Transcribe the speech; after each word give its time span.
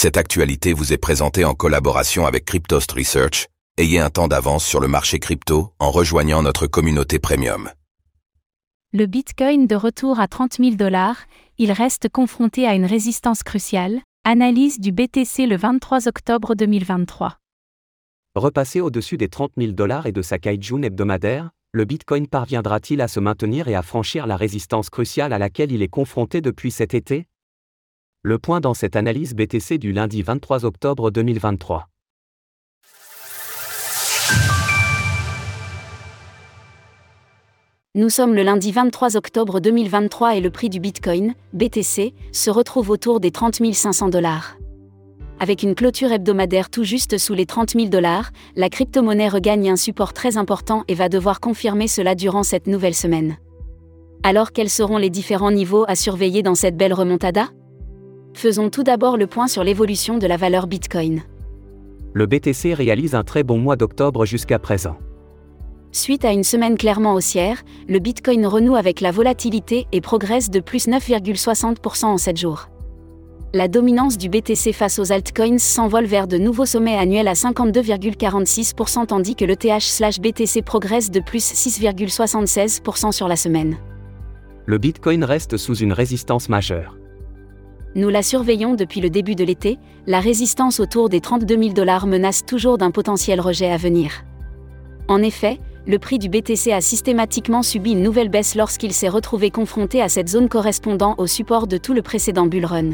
Cette 0.00 0.16
actualité 0.16 0.74
vous 0.74 0.92
est 0.92 0.96
présentée 0.96 1.44
en 1.44 1.54
collaboration 1.54 2.24
avec 2.24 2.44
Cryptost 2.44 2.92
Research. 2.92 3.48
Ayez 3.78 3.98
un 3.98 4.10
temps 4.10 4.28
d'avance 4.28 4.64
sur 4.64 4.78
le 4.78 4.86
marché 4.86 5.18
crypto 5.18 5.72
en 5.80 5.90
rejoignant 5.90 6.40
notre 6.40 6.68
communauté 6.68 7.18
premium. 7.18 7.68
Le 8.92 9.06
Bitcoin 9.06 9.66
de 9.66 9.74
retour 9.74 10.20
à 10.20 10.28
30 10.28 10.58
000 10.58 10.76
dollars, 10.76 11.16
il 11.58 11.72
reste 11.72 12.08
confronté 12.10 12.64
à 12.64 12.76
une 12.76 12.84
résistance 12.84 13.42
cruciale. 13.42 14.02
Analyse 14.22 14.78
du 14.78 14.92
BTC 14.92 15.48
le 15.48 15.56
23 15.56 16.06
octobre 16.06 16.54
2023. 16.54 17.38
Repassé 18.36 18.80
au-dessus 18.80 19.16
des 19.16 19.28
30 19.28 19.50
000 19.58 19.72
dollars 19.72 20.06
et 20.06 20.12
de 20.12 20.22
sa 20.22 20.38
Kaijun 20.38 20.82
hebdomadaire, 20.82 21.50
le 21.72 21.84
Bitcoin 21.84 22.28
parviendra-t-il 22.28 23.00
à 23.00 23.08
se 23.08 23.18
maintenir 23.18 23.66
et 23.66 23.74
à 23.74 23.82
franchir 23.82 24.28
la 24.28 24.36
résistance 24.36 24.90
cruciale 24.90 25.32
à 25.32 25.38
laquelle 25.38 25.72
il 25.72 25.82
est 25.82 25.88
confronté 25.88 26.40
depuis 26.40 26.70
cet 26.70 26.94
été? 26.94 27.26
Le 28.28 28.38
point 28.38 28.60
dans 28.60 28.74
cette 28.74 28.94
analyse 28.94 29.34
BTC 29.34 29.78
du 29.78 29.90
lundi 29.90 30.20
23 30.20 30.66
octobre 30.66 31.10
2023. 31.10 31.88
Nous 37.94 38.10
sommes 38.10 38.34
le 38.34 38.42
lundi 38.42 38.70
23 38.70 39.16
octobre 39.16 39.60
2023 39.60 40.36
et 40.36 40.42
le 40.42 40.50
prix 40.50 40.68
du 40.68 40.78
Bitcoin, 40.78 41.32
BTC, 41.54 42.12
se 42.30 42.50
retrouve 42.50 42.90
autour 42.90 43.18
des 43.18 43.30
30 43.30 43.62
500 43.72 44.10
dollars. 44.10 44.58
Avec 45.40 45.62
une 45.62 45.74
clôture 45.74 46.12
hebdomadaire 46.12 46.68
tout 46.68 46.84
juste 46.84 47.16
sous 47.16 47.32
les 47.32 47.46
30 47.46 47.70
000 47.70 47.86
dollars, 47.86 48.32
la 48.56 48.68
crypto-monnaie 48.68 49.30
regagne 49.30 49.70
un 49.70 49.76
support 49.76 50.12
très 50.12 50.36
important 50.36 50.84
et 50.86 50.94
va 50.94 51.08
devoir 51.08 51.40
confirmer 51.40 51.88
cela 51.88 52.14
durant 52.14 52.42
cette 52.42 52.66
nouvelle 52.66 52.94
semaine. 52.94 53.38
Alors 54.22 54.52
quels 54.52 54.68
seront 54.68 54.98
les 54.98 55.08
différents 55.08 55.50
niveaux 55.50 55.86
à 55.88 55.94
surveiller 55.94 56.42
dans 56.42 56.56
cette 56.56 56.76
belle 56.76 56.92
remontada? 56.92 57.48
Faisons 58.38 58.70
tout 58.70 58.84
d'abord 58.84 59.16
le 59.16 59.26
point 59.26 59.48
sur 59.48 59.64
l'évolution 59.64 60.16
de 60.16 60.26
la 60.28 60.36
valeur 60.36 60.68
Bitcoin. 60.68 61.22
Le 62.12 62.26
BTC 62.26 62.72
réalise 62.72 63.16
un 63.16 63.24
très 63.24 63.42
bon 63.42 63.58
mois 63.58 63.74
d'octobre 63.74 64.24
jusqu'à 64.26 64.60
présent. 64.60 64.96
Suite 65.90 66.24
à 66.24 66.30
une 66.30 66.44
semaine 66.44 66.78
clairement 66.78 67.14
haussière, 67.14 67.64
le 67.88 67.98
Bitcoin 67.98 68.46
renoue 68.46 68.76
avec 68.76 69.00
la 69.00 69.10
volatilité 69.10 69.88
et 69.90 70.00
progresse 70.00 70.50
de 70.50 70.60
plus 70.60 70.86
9,60% 70.86 72.04
en 72.04 72.16
7 72.16 72.36
jours. 72.36 72.68
La 73.54 73.66
dominance 73.66 74.16
du 74.16 74.28
BTC 74.28 74.72
face 74.72 75.00
aux 75.00 75.10
altcoins 75.10 75.58
s'envole 75.58 76.06
vers 76.06 76.28
de 76.28 76.38
nouveaux 76.38 76.64
sommets 76.64 76.96
annuels 76.96 77.26
à 77.26 77.32
52,46% 77.32 79.06
tandis 79.06 79.34
que 79.34 79.46
le 79.46 79.56
TH/BTC 79.56 80.62
progresse 80.62 81.10
de 81.10 81.18
plus 81.18 81.44
6,76% 81.44 83.10
sur 83.10 83.26
la 83.26 83.34
semaine. 83.34 83.78
Le 84.66 84.78
Bitcoin 84.78 85.24
reste 85.24 85.56
sous 85.56 85.74
une 85.74 85.92
résistance 85.92 86.48
majeure. 86.48 86.94
Nous 87.94 88.10
la 88.10 88.22
surveillons 88.22 88.74
depuis 88.74 89.00
le 89.00 89.10
début 89.10 89.34
de 89.34 89.44
l'été, 89.44 89.78
la 90.06 90.20
résistance 90.20 90.78
autour 90.78 91.08
des 91.08 91.20
32 91.20 91.58
000 91.58 91.72
dollars 91.72 92.06
menace 92.06 92.44
toujours 92.44 92.78
d'un 92.78 92.90
potentiel 92.90 93.40
rejet 93.40 93.70
à 93.70 93.76
venir. 93.76 94.24
En 95.08 95.22
effet, 95.22 95.58
le 95.86 95.98
prix 95.98 96.18
du 96.18 96.28
BTC 96.28 96.70
a 96.70 96.82
systématiquement 96.82 97.62
subi 97.62 97.92
une 97.92 98.02
nouvelle 98.02 98.28
baisse 98.28 98.54
lorsqu'il 98.54 98.92
s'est 98.92 99.08
retrouvé 99.08 99.50
confronté 99.50 100.02
à 100.02 100.10
cette 100.10 100.28
zone 100.28 100.50
correspondant 100.50 101.14
au 101.16 101.26
support 101.26 101.66
de 101.66 101.78
tout 101.78 101.94
le 101.94 102.02
précédent 102.02 102.46
bull 102.46 102.66
run. 102.66 102.90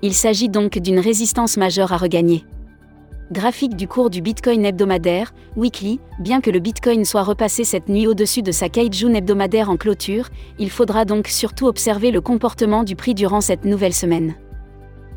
Il 0.00 0.14
s'agit 0.14 0.48
donc 0.48 0.78
d'une 0.78 0.98
résistance 0.98 1.58
majeure 1.58 1.92
à 1.92 1.98
regagner. 1.98 2.44
Graphique 3.32 3.76
du 3.76 3.86
cours 3.86 4.10
du 4.10 4.22
Bitcoin 4.22 4.64
hebdomadaire, 4.64 5.32
weekly, 5.56 6.00
bien 6.18 6.40
que 6.40 6.50
le 6.50 6.58
Bitcoin 6.58 7.04
soit 7.04 7.22
repassé 7.22 7.62
cette 7.62 7.88
nuit 7.88 8.08
au-dessus 8.08 8.42
de 8.42 8.50
sa 8.50 8.68
Kaijun 8.68 9.14
hebdomadaire 9.14 9.70
en 9.70 9.76
clôture, 9.76 10.28
il 10.58 10.68
faudra 10.68 11.04
donc 11.04 11.28
surtout 11.28 11.66
observer 11.66 12.10
le 12.10 12.20
comportement 12.20 12.82
du 12.82 12.96
prix 12.96 13.14
durant 13.14 13.40
cette 13.40 13.64
nouvelle 13.64 13.94
semaine 13.94 14.34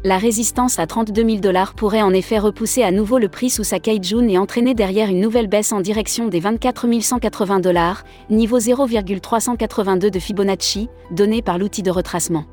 la 0.05 0.17
résistance 0.17 0.79
à 0.79 0.87
32 0.87 1.25
000 1.25 1.37
dollars 1.37 1.73
pourrait 1.73 2.01
en 2.01 2.11
effet 2.11 2.37
repousser 2.37 2.83
à 2.83 2.91
nouveau 2.91 3.19
le 3.19 3.29
prix 3.29 3.49
sous 3.49 3.63
sa 3.63 3.79
Kaijun 3.79 4.27
et 4.27 4.37
entraîner 4.37 4.73
derrière 4.73 5.09
une 5.09 5.21
nouvelle 5.21 5.47
baisse 5.47 5.71
en 5.71 5.79
direction 5.79 6.27
des 6.27 6.41
24 6.41 6.87
180 7.01 7.59
dollars, 7.61 8.03
niveau 8.29 8.59
0,382 8.59 10.11
de 10.11 10.19
Fibonacci, 10.19 10.89
donné 11.11 11.41
par 11.41 11.57
l'outil 11.57 11.83
de 11.83 11.91
retracement. 11.91 12.45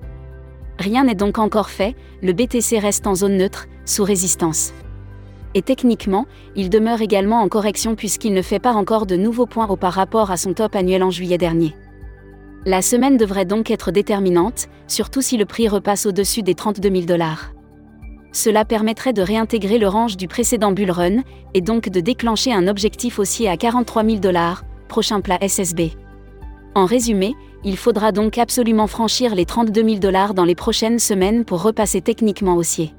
Rien 0.78 1.04
n'est 1.04 1.14
donc 1.14 1.38
encore 1.38 1.70
fait, 1.70 1.96
le 2.22 2.32
BTC 2.32 2.78
reste 2.78 3.06
en 3.06 3.14
zone 3.14 3.36
neutre, 3.36 3.66
sous 3.84 4.04
résistance. 4.04 4.72
Et 5.54 5.62
techniquement, 5.62 6.26
il 6.54 6.70
demeure 6.70 7.00
également 7.00 7.40
en 7.40 7.48
correction 7.48 7.96
puisqu'il 7.96 8.34
ne 8.34 8.42
fait 8.42 8.58
pas 8.58 8.72
encore 8.72 9.06
de 9.06 9.16
nouveaux 9.16 9.46
points 9.46 9.68
haut 9.68 9.76
par 9.76 9.92
rapport 9.92 10.30
à 10.30 10.36
son 10.36 10.52
top 10.52 10.76
annuel 10.76 11.02
en 11.02 11.10
juillet 11.10 11.38
dernier. 11.38 11.74
La 12.66 12.82
semaine 12.82 13.16
devrait 13.16 13.46
donc 13.46 13.70
être 13.70 13.90
déterminante, 13.90 14.68
surtout 14.86 15.22
si 15.22 15.36
le 15.36 15.46
prix 15.46 15.66
repasse 15.66 16.06
au-dessus 16.06 16.42
des 16.42 16.54
32 16.54 16.90
000 16.90 17.04
dollars. 17.06 17.52
Cela 18.32 18.64
permettrait 18.64 19.12
de 19.12 19.22
réintégrer 19.22 19.78
le 19.78 19.88
range 19.88 20.16
du 20.16 20.28
précédent 20.28 20.70
bull 20.70 20.90
run, 20.90 21.22
et 21.54 21.62
donc 21.62 21.88
de 21.88 22.00
déclencher 22.00 22.52
un 22.52 22.68
objectif 22.68 23.18
haussier 23.18 23.48
à 23.48 23.56
43 23.56 24.04
000 24.04 24.18
dollars, 24.18 24.62
prochain 24.88 25.20
plat 25.20 25.38
SSB. 25.40 25.92
En 26.74 26.84
résumé, 26.84 27.34
il 27.64 27.76
faudra 27.76 28.12
donc 28.12 28.38
absolument 28.38 28.86
franchir 28.86 29.34
les 29.34 29.46
32 29.46 29.82
000 29.82 29.98
dollars 29.98 30.34
dans 30.34 30.44
les 30.44 30.54
prochaines 30.54 30.98
semaines 30.98 31.44
pour 31.44 31.62
repasser 31.62 32.00
techniquement 32.00 32.56
haussier. 32.56 32.92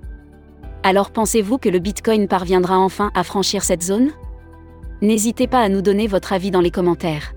Alors 0.84 1.12
pensez-vous 1.12 1.60
que 1.60 1.70
le 1.70 1.80
Bitcoin 1.80 2.28
parviendra 2.28 2.80
enfin 2.80 3.12
à 3.14 3.24
franchir 3.24 3.64
cette 3.64 3.84
zone? 3.84 4.12
N'hésitez 5.02 5.48
pas 5.48 5.62
à 5.62 5.70
nous 5.70 5.82
donner 5.82 6.08
votre 6.08 6.34
avis 6.34 6.50
dans 6.50 6.62
les 6.62 6.72
commentaires. 6.72 7.34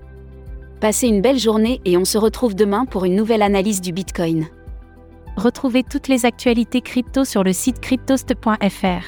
Passez 0.79 1.07
une 1.07 1.21
belle 1.21 1.39
journée 1.39 1.79
et 1.85 1.97
on 1.97 2.05
se 2.05 2.17
retrouve 2.17 2.55
demain 2.55 2.85
pour 2.85 3.05
une 3.05 3.15
nouvelle 3.15 3.41
analyse 3.41 3.81
du 3.81 3.91
Bitcoin. 3.91 4.47
Retrouvez 5.37 5.83
toutes 5.83 6.07
les 6.07 6.25
actualités 6.25 6.81
crypto 6.81 7.23
sur 7.23 7.43
le 7.43 7.53
site 7.53 7.79
cryptost.fr. 7.81 9.03